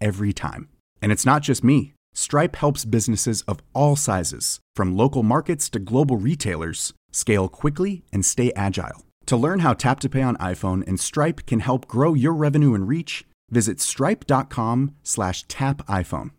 every 0.00 0.32
time. 0.32 0.68
And 1.02 1.12
it's 1.12 1.26
not 1.26 1.42
just 1.42 1.62
me. 1.62 1.94
Stripe 2.14 2.56
helps 2.56 2.84
businesses 2.84 3.42
of 3.42 3.60
all 3.74 3.96
sizes, 3.96 4.60
from 4.74 4.96
local 4.96 5.22
markets 5.22 5.68
to 5.70 5.78
global 5.78 6.16
retailers, 6.16 6.92
scale 7.12 7.48
quickly 7.48 8.04
and 8.12 8.24
stay 8.24 8.52
agile. 8.54 9.04
To 9.26 9.36
learn 9.36 9.60
how 9.60 9.74
Tap 9.74 10.00
to 10.00 10.08
Pay 10.08 10.22
on 10.22 10.36
iPhone 10.38 10.86
and 10.86 10.98
Stripe 10.98 11.46
can 11.46 11.60
help 11.60 11.86
grow 11.86 12.14
your 12.14 12.32
revenue 12.32 12.74
and 12.74 12.88
reach, 12.88 13.24
visit 13.50 13.80
stripe.com 13.80 14.94
slash 15.02 15.44
tap 15.48 15.86
iPhone. 15.86 16.30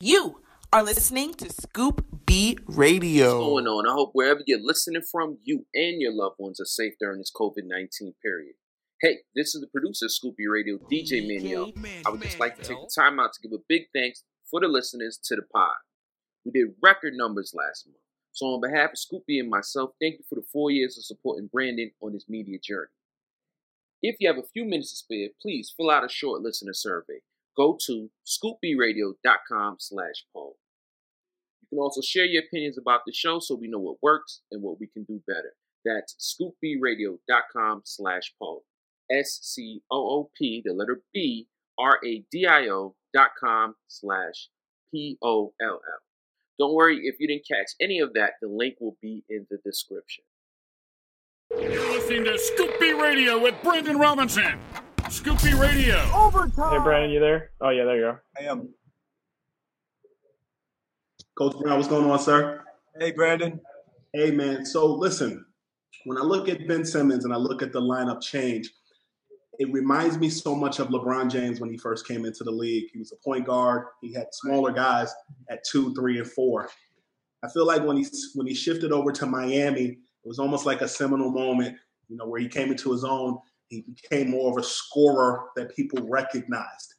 You 0.00 0.40
are 0.72 0.84
listening 0.84 1.34
to 1.34 1.50
Scoop 1.50 2.04
B 2.24 2.56
Radio. 2.66 3.24
What's 3.24 3.46
going 3.46 3.66
on? 3.66 3.88
I 3.88 3.92
hope 3.92 4.10
wherever 4.12 4.40
you're 4.46 4.62
listening 4.62 5.02
from, 5.10 5.38
you 5.42 5.66
and 5.74 6.00
your 6.00 6.12
loved 6.12 6.36
ones 6.38 6.60
are 6.60 6.66
safe 6.66 6.92
during 7.00 7.18
this 7.18 7.32
COVID 7.34 7.64
19 7.64 8.14
period. 8.22 8.54
Hey, 9.00 9.18
this 9.36 9.54
is 9.54 9.60
the 9.60 9.68
producer 9.68 10.06
of 10.06 10.12
Scoop 10.12 10.36
B 10.36 10.48
Radio, 10.48 10.76
DJ 10.90 11.24
Manuel. 11.24 11.70
I 12.04 12.10
would 12.10 12.20
just 12.20 12.40
like 12.40 12.56
to 12.56 12.62
take 12.62 12.78
the 12.80 12.90
time 12.92 13.20
out 13.20 13.32
to 13.32 13.40
give 13.40 13.52
a 13.52 13.62
big 13.68 13.82
thanks 13.94 14.24
for 14.50 14.60
the 14.60 14.66
listeners 14.66 15.20
to 15.26 15.36
the 15.36 15.42
pod. 15.42 15.76
We 16.44 16.50
did 16.50 16.74
record 16.82 17.14
numbers 17.14 17.54
last 17.54 17.86
month. 17.86 17.98
So, 18.32 18.46
on 18.46 18.60
behalf 18.60 18.90
of 18.90 18.98
Scoop 18.98 19.22
B 19.24 19.38
and 19.38 19.48
myself, 19.48 19.90
thank 20.00 20.14
you 20.14 20.24
for 20.28 20.34
the 20.34 20.46
four 20.52 20.72
years 20.72 20.98
of 20.98 21.04
supporting 21.04 21.46
Brandon 21.46 21.92
on 22.02 22.12
his 22.12 22.24
media 22.28 22.58
journey. 22.58 22.90
If 24.02 24.16
you 24.18 24.26
have 24.26 24.38
a 24.38 24.48
few 24.52 24.64
minutes 24.64 24.90
to 24.90 24.96
spare, 24.96 25.28
please 25.40 25.72
fill 25.76 25.90
out 25.90 26.04
a 26.04 26.08
short 26.08 26.42
listener 26.42 26.74
survey. 26.74 27.20
Go 27.56 27.78
to 27.86 28.10
scoopbradio.com 28.26 29.76
slash 29.78 30.24
poll. 30.32 30.56
You 31.62 31.68
can 31.68 31.78
also 31.78 32.00
share 32.00 32.24
your 32.24 32.42
opinions 32.42 32.78
about 32.78 33.02
the 33.06 33.12
show 33.12 33.38
so 33.38 33.54
we 33.54 33.68
know 33.68 33.78
what 33.78 34.02
works 34.02 34.40
and 34.50 34.60
what 34.60 34.80
we 34.80 34.88
can 34.88 35.04
do 35.04 35.22
better. 35.24 35.52
That's 35.84 36.16
scoopbradio.com 36.18 37.82
slash 37.84 38.34
poll. 38.40 38.64
S 39.10 39.38
C 39.42 39.82
O 39.90 39.96
O 39.96 40.30
P, 40.36 40.62
the 40.64 40.72
letter 40.72 41.02
B, 41.12 41.46
R 41.78 41.98
A 42.04 42.24
D 42.30 42.46
I 42.46 42.68
O 42.68 42.94
dot 43.14 43.30
com 43.38 43.74
slash 43.88 44.48
P 44.92 45.16
O 45.22 45.52
L 45.60 45.68
L. 45.70 45.80
Don't 46.58 46.74
worry 46.74 47.00
if 47.04 47.16
you 47.20 47.28
didn't 47.28 47.46
catch 47.46 47.70
any 47.80 48.00
of 48.00 48.14
that, 48.14 48.32
the 48.42 48.48
link 48.48 48.76
will 48.80 48.96
be 49.00 49.24
in 49.28 49.46
the 49.50 49.58
description. 49.64 50.24
You're 51.50 51.92
listening 51.92 52.24
to 52.24 52.38
Scoop 52.38 52.78
B 52.80 52.92
Radio 52.92 53.40
with 53.40 53.54
Brandon 53.62 53.96
Robinson. 53.96 54.58
Scoop 55.08 55.42
B 55.42 55.54
Radio. 55.54 55.96
Hey, 55.96 56.78
Brandon, 56.82 57.10
you 57.10 57.20
there? 57.20 57.52
Oh, 57.60 57.70
yeah, 57.70 57.84
there 57.84 57.96
you 57.96 58.06
are. 58.06 58.22
I 58.38 58.44
am. 58.44 58.68
Coach 61.38 61.56
Brown, 61.62 61.76
what's 61.78 61.88
going 61.88 62.10
on, 62.10 62.18
sir? 62.18 62.64
Hey, 62.98 63.12
Brandon. 63.12 63.60
Hey, 64.12 64.32
man. 64.32 64.66
So 64.66 64.86
listen, 64.86 65.46
when 66.04 66.18
I 66.18 66.22
look 66.22 66.48
at 66.48 66.66
Ben 66.66 66.84
Simmons 66.84 67.24
and 67.24 67.32
I 67.32 67.36
look 67.36 67.62
at 67.62 67.72
the 67.72 67.80
lineup 67.80 68.20
change, 68.20 68.70
it 69.58 69.72
reminds 69.72 70.18
me 70.18 70.30
so 70.30 70.54
much 70.54 70.78
of 70.78 70.88
LeBron 70.88 71.30
James 71.30 71.60
when 71.60 71.70
he 71.70 71.76
first 71.76 72.06
came 72.06 72.24
into 72.24 72.44
the 72.44 72.50
league. 72.50 72.90
He 72.92 72.98
was 72.98 73.12
a 73.12 73.16
point 73.16 73.44
guard. 73.44 73.86
He 74.00 74.12
had 74.12 74.28
smaller 74.32 74.72
guys 74.72 75.12
at 75.50 75.64
two, 75.64 75.92
three, 75.94 76.18
and 76.18 76.30
four. 76.30 76.68
I 77.42 77.48
feel 77.48 77.66
like 77.66 77.82
when 77.82 77.96
he 77.96 78.06
when 78.34 78.46
he 78.46 78.54
shifted 78.54 78.92
over 78.92 79.10
to 79.12 79.26
Miami, 79.26 79.86
it 79.86 79.98
was 80.24 80.38
almost 80.38 80.64
like 80.64 80.80
a 80.80 80.88
seminal 80.88 81.30
moment, 81.30 81.76
you 82.08 82.16
know, 82.16 82.26
where 82.26 82.40
he 82.40 82.48
came 82.48 82.70
into 82.70 82.92
his 82.92 83.04
own. 83.04 83.38
He 83.68 83.82
became 83.82 84.30
more 84.30 84.50
of 84.50 84.58
a 84.58 84.66
scorer 84.66 85.46
that 85.56 85.74
people 85.74 86.06
recognized. 86.08 86.94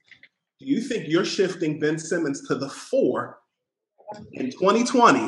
Do 0.60 0.66
you 0.66 0.82
think 0.82 1.08
you're 1.08 1.26
shifting 1.26 1.80
Ben 1.80 1.98
Simmons 1.98 2.46
to 2.48 2.56
the 2.56 2.70
four 2.70 3.40
in 4.34 4.52
2020 4.52 5.20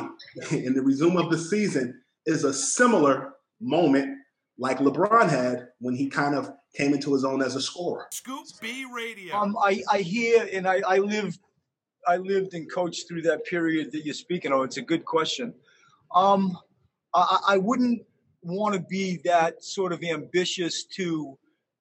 in 0.64 0.74
the 0.74 0.82
resume 0.82 1.16
of 1.16 1.30
the 1.30 1.38
season 1.38 2.02
is 2.26 2.44
a 2.44 2.52
similar 2.52 3.32
moment 3.60 4.18
like 4.58 4.78
LeBron 4.78 5.28
had 5.28 5.68
when 5.80 5.94
he 5.94 6.08
kind 6.08 6.34
of 6.34 6.52
came 6.74 6.94
into 6.94 7.12
his 7.12 7.24
own 7.24 7.42
as 7.42 7.56
a 7.56 7.60
scorer. 7.60 8.06
Scoop 8.12 8.46
B 8.60 8.86
Radio. 8.92 9.36
Um, 9.36 9.56
I, 9.62 9.82
I 9.90 9.98
hear 9.98 10.48
and 10.52 10.66
I, 10.66 10.80
I 10.86 10.98
lived 10.98 11.38
I 12.06 12.16
lived 12.16 12.54
and 12.54 12.70
coached 12.70 13.06
through 13.08 13.22
that 13.22 13.44
period 13.44 13.92
that 13.92 14.04
you're 14.04 14.14
speaking 14.14 14.52
of. 14.52 14.64
It's 14.64 14.76
a 14.76 14.82
good 14.82 15.04
question. 15.04 15.54
Um, 16.14 16.58
I, 17.14 17.38
I 17.48 17.58
wouldn't 17.58 18.02
want 18.42 18.74
to 18.74 18.80
be 18.80 19.20
that 19.24 19.62
sort 19.62 19.92
of 19.92 20.02
ambitious 20.02 20.84
to 20.96 21.38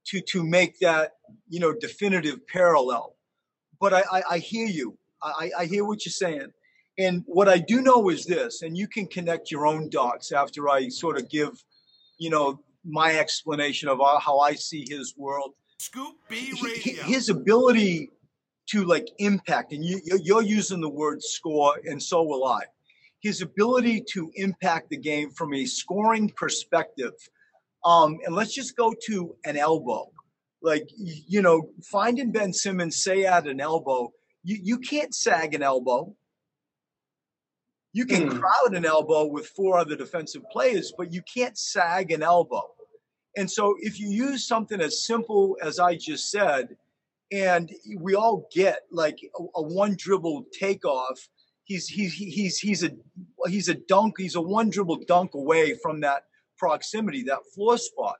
to 0.07 0.21
to 0.21 0.43
make 0.43 0.79
that 0.79 1.13
you 1.49 1.59
know 1.59 1.73
definitive 1.73 2.45
parallel. 2.47 3.15
But 3.79 3.93
I, 3.93 4.03
I, 4.11 4.23
I 4.31 4.37
hear 4.37 4.67
you. 4.67 4.97
I, 5.23 5.51
I 5.59 5.65
hear 5.65 5.85
what 5.85 6.05
you're 6.05 6.11
saying. 6.11 6.51
And 6.97 7.23
what 7.25 7.47
I 7.47 7.57
do 7.57 7.81
know 7.81 8.09
is 8.09 8.25
this, 8.25 8.61
and 8.61 8.77
you 8.77 8.87
can 8.87 9.07
connect 9.07 9.49
your 9.49 9.65
own 9.65 9.89
dots 9.89 10.31
after 10.31 10.69
I 10.69 10.89
sort 10.89 11.17
of 11.17 11.29
give, 11.29 11.63
you 12.21 12.29
know, 12.29 12.59
my 12.85 13.17
explanation 13.17 13.89
of 13.89 13.99
how 14.21 14.37
I 14.37 14.53
see 14.53 14.85
his 14.87 15.15
world. 15.17 15.53
Scoop 15.79 16.13
B 16.29 16.53
Radio. 16.63 17.03
His 17.03 17.29
ability 17.29 18.11
to 18.67 18.85
like 18.85 19.07
impact, 19.17 19.73
and 19.73 19.83
you, 19.83 19.99
you're 20.05 20.43
using 20.43 20.81
the 20.81 20.89
word 20.89 21.23
score, 21.23 21.73
and 21.83 22.01
so 22.01 22.21
will 22.21 22.45
I. 22.45 22.61
His 23.21 23.41
ability 23.41 24.03
to 24.13 24.31
impact 24.35 24.91
the 24.91 24.97
game 24.97 25.31
from 25.31 25.55
a 25.55 25.65
scoring 25.65 26.29
perspective. 26.35 27.13
Um, 27.83 28.19
and 28.23 28.35
let's 28.35 28.53
just 28.53 28.77
go 28.77 28.93
to 29.07 29.35
an 29.45 29.57
elbow. 29.57 30.11
Like, 30.61 30.87
you 30.95 31.41
know, 31.41 31.71
finding 31.83 32.31
Ben 32.31 32.53
Simmons, 32.53 33.01
say 33.03 33.25
at 33.25 33.47
an 33.47 33.59
elbow, 33.59 34.11
you, 34.43 34.59
you 34.61 34.77
can't 34.77 35.15
sag 35.15 35.55
an 35.55 35.63
elbow. 35.63 36.15
You 37.93 38.05
can 38.05 38.29
Mm. 38.29 38.39
crowd 38.39 38.75
an 38.75 38.85
elbow 38.85 39.25
with 39.25 39.47
four 39.47 39.77
other 39.77 39.95
defensive 39.95 40.43
players, 40.51 40.93
but 40.97 41.11
you 41.11 41.21
can't 41.23 41.57
sag 41.57 42.11
an 42.11 42.23
elbow. 42.23 42.73
And 43.37 43.49
so 43.49 43.75
if 43.79 43.99
you 43.99 44.09
use 44.09 44.47
something 44.47 44.79
as 44.81 45.05
simple 45.05 45.57
as 45.61 45.79
I 45.79 45.95
just 45.95 46.31
said, 46.31 46.77
and 47.31 47.71
we 47.97 48.15
all 48.15 48.47
get 48.53 48.81
like 48.91 49.19
a, 49.39 49.43
a 49.55 49.61
one 49.61 49.95
dribble 49.97 50.45
takeoff, 50.57 51.29
he's 51.63 51.87
he's 51.87 52.13
he's 52.13 52.57
he's 52.57 52.83
a 52.83 52.91
he's 53.47 53.69
a 53.69 53.75
dunk, 53.75 54.15
he's 54.17 54.35
a 54.35 54.41
one 54.41 54.69
dribble 54.69 55.03
dunk 55.07 55.33
away 55.33 55.75
from 55.75 56.01
that 56.01 56.23
proximity, 56.57 57.23
that 57.23 57.39
floor 57.53 57.77
spot. 57.77 58.17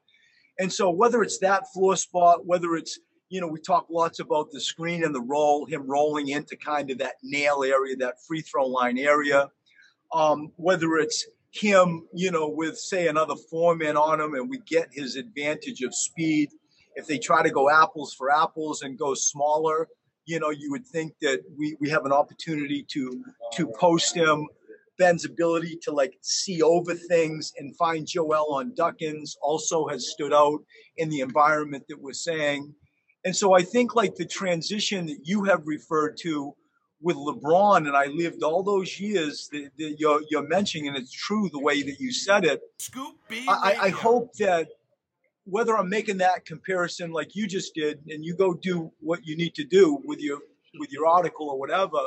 And 0.60 0.72
so 0.72 0.90
whether 0.90 1.22
it's 1.24 1.40
that 1.40 1.72
floor 1.74 1.96
spot, 1.96 2.46
whether 2.46 2.76
it's 2.76 3.00
you 3.30 3.40
know, 3.40 3.48
we 3.48 3.62
talk 3.62 3.88
lots 3.90 4.20
about 4.20 4.52
the 4.52 4.60
screen 4.60 5.06
and 5.06 5.16
the 5.16 5.22
roll, 5.22 5.66
him 5.66 5.88
rolling 5.88 6.28
into 6.28 6.58
kind 6.58 6.92
of 6.92 6.98
that 6.98 7.16
nail 7.24 7.64
area, 7.64 7.96
that 7.96 8.16
free 8.28 8.42
throw 8.42 8.68
line 8.68 8.98
area. 8.98 9.50
Um, 10.14 10.52
whether 10.58 10.98
it's 10.98 11.26
him, 11.52 12.08
you 12.14 12.32
know, 12.32 12.50
with 12.50 12.78
say 12.78 13.08
another 13.08 13.36
foreman 13.50 13.98
on 13.98 14.20
him, 14.20 14.34
and 14.36 14.50
we 14.50 14.60
get 14.60 14.90
his 14.92 15.16
advantage 15.16 15.82
of 15.82 15.94
speed. 15.94 16.50
If 16.96 17.08
they 17.08 17.18
try 17.18 17.44
to 17.44 17.50
go 17.50 17.70
apples 17.70 18.14
for 18.14 18.32
apples 18.32 18.82
and 18.82 18.98
go 18.98 19.14
smaller, 19.14 19.88
you 20.26 20.40
know, 20.40 20.50
you 20.50 20.72
would 20.72 20.86
think 20.86 21.14
that 21.22 21.42
we, 21.58 21.76
we 21.80 21.90
have 21.90 22.06
an 22.06 22.12
opportunity 22.12 22.86
to 22.90 23.24
to 23.54 23.68
post 23.80 24.16
him. 24.16 24.48
Ben's 24.98 25.26
ability 25.26 25.80
to 25.84 25.92
like 25.92 26.14
see 26.22 26.62
over 26.62 26.94
things 26.94 27.54
and 27.58 27.76
find 27.76 28.06
Joel 28.06 28.54
on 28.54 28.74
duck-ins 28.76 29.36
also 29.42 29.88
has 29.88 30.12
stood 30.12 30.34
out 30.34 30.60
in 30.98 31.10
the 31.10 31.22
environment 31.22 31.86
that 31.90 32.00
we're 32.00 32.14
saying. 32.14 32.74
And 33.26 33.36
so 33.36 33.54
I 33.54 33.64
think 33.64 33.96
like 33.96 34.16
the 34.16 34.26
transition 34.26 35.08
that 35.08 35.20
you 35.24 35.44
have 35.46 35.66
referred 35.66 36.18
to 36.18 36.56
with 37.02 37.16
LeBron, 37.16 37.88
and 37.88 37.98
I 37.98 38.06
lived 38.06 38.44
all 38.44 38.64
those 38.64 39.00
years 39.00 39.50
that, 39.52 39.72
that 39.78 39.96
you're, 40.00 40.22
you're, 40.30 40.48
mentioning, 40.48 40.88
and 40.88 40.98
it's 40.98 41.12
true 41.12 41.50
the 41.52 41.60
way 41.60 41.82
that 41.82 42.00
you 42.00 42.12
said 42.12 42.46
it. 42.46 42.62
Scoop 42.78 43.16
B 43.28 43.46
I, 43.48 43.78
I 43.82 43.90
hope 43.90 44.34
that 44.36 44.70
whether 45.46 45.78
I'm 45.78 45.90
making 45.90 46.18
that 46.18 46.46
comparison 46.46 47.12
like 47.12 47.36
you 47.36 47.48
just 47.48 47.74
did, 47.74 48.00
and 48.08 48.24
you 48.24 48.36
go 48.36 48.54
do 48.54 48.92
what 49.00 49.26
you 49.26 49.36
need 49.36 49.56
to 49.56 49.64
do 49.64 50.00
with 50.06 50.20
your 50.20 50.40
with 50.80 50.92
your 50.92 51.08
article 51.08 51.50
or 51.50 51.60
whatever, 51.60 51.98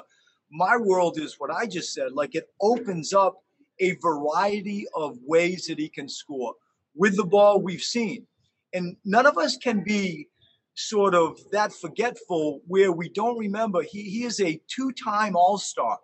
my 0.51 0.77
world 0.77 1.19
is 1.19 1.35
what 1.39 1.51
I 1.51 1.67
just 1.67 1.93
said. 1.93 2.13
Like 2.13 2.35
it 2.35 2.49
opens 2.61 3.13
up 3.13 3.43
a 3.81 3.97
variety 3.97 4.87
of 4.95 5.19
ways 5.27 5.67
that 5.67 5.79
he 5.79 5.89
can 5.89 6.09
score 6.09 6.55
with 6.95 7.17
the 7.17 7.25
ball. 7.25 7.61
We've 7.61 7.83
seen, 7.83 8.27
and 8.73 8.97
none 9.05 9.27
of 9.27 9.37
us 9.37 9.57
can 9.57 9.83
be 9.83 10.29
sort 10.75 11.15
of 11.15 11.39
that 11.53 11.73
forgetful 11.73 12.61
where 12.67 12.93
we 12.93 13.09
don't 13.09 13.39
remember. 13.39 13.83
He, 13.83 14.03
he 14.03 14.25
is 14.25 14.41
a 14.41 14.61
two-time 14.69 15.37
all-star. 15.37 15.99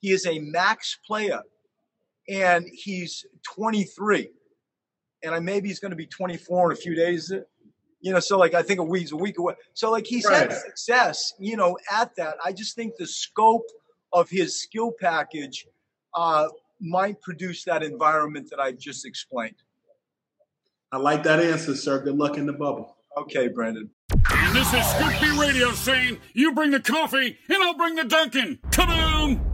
He 0.00 0.10
is 0.12 0.26
a 0.26 0.38
max 0.38 0.98
player. 1.06 1.40
And 2.28 2.66
he's 2.72 3.26
23 3.54 4.30
and 5.24 5.34
I 5.34 5.40
maybe 5.40 5.68
he's 5.68 5.80
going 5.80 5.90
to 5.90 5.96
be 5.96 6.06
24 6.06 6.70
in 6.70 6.76
a 6.76 6.80
few 6.80 6.94
days. 6.94 7.32
You 8.00 8.12
know 8.12 8.20
so 8.20 8.38
like 8.38 8.52
i 8.52 8.62
think 8.62 8.80
a 8.80 8.84
week's 8.84 9.12
a 9.12 9.16
week 9.16 9.38
away. 9.38 9.54
So 9.72 9.90
like 9.90 10.06
he's 10.06 10.26
right. 10.26 10.50
had 10.50 10.52
success 10.52 11.32
you 11.38 11.56
know 11.56 11.76
at 11.90 12.14
that. 12.16 12.36
I 12.44 12.52
just 12.52 12.76
think 12.76 12.94
the 12.98 13.06
scope 13.06 13.66
of 14.12 14.28
his 14.28 14.60
skill 14.60 14.92
package 15.00 15.66
uh, 16.14 16.48
might 16.80 17.20
produce 17.22 17.64
that 17.64 17.82
environment 17.82 18.48
that 18.50 18.60
i 18.60 18.72
just 18.72 19.06
explained. 19.06 19.56
I 20.92 20.98
like 20.98 21.22
that 21.24 21.40
answer 21.40 21.74
sir. 21.74 21.98
Good 22.00 22.16
luck 22.16 22.36
in 22.36 22.46
the 22.46 22.52
bubble 22.52 22.96
Okay, 23.16 23.48
Brandon. 23.48 23.90
And 24.10 24.56
this 24.56 24.72
is 24.72 24.84
Scoop 24.86 25.12
B 25.20 25.40
Radio 25.40 25.70
saying, 25.72 26.18
you 26.32 26.52
bring 26.52 26.70
the 26.70 26.80
coffee 26.80 27.38
and 27.48 27.62
I'll 27.62 27.76
bring 27.76 27.94
the 27.94 28.04
Dunkin'. 28.04 28.58
Kaboom! 28.70 29.53